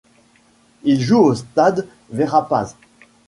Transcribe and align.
Il 0.81 0.99
joue 0.99 1.19
au 1.19 1.35
stade 1.35 1.87
Verapaz. 2.09 2.73